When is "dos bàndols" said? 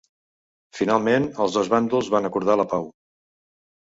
1.59-2.09